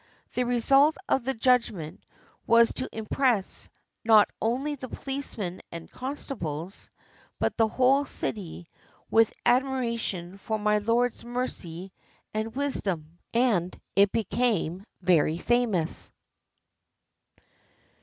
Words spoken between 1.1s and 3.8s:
the judgment was to impress